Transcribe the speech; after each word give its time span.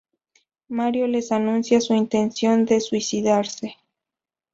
Mario 0.69 1.05
les 1.05 1.31
anuncia 1.31 1.79
su 1.79 1.93
intención 1.93 2.65
de 2.65 2.79
suicidarse. 2.79 3.77